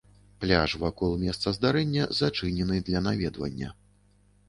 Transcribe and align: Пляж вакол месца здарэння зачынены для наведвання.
Пляж 0.45 0.73
вакол 0.83 1.13
месца 1.25 1.53
здарэння 1.59 2.09
зачынены 2.23 2.83
для 2.91 3.07
наведвання. 3.13 3.69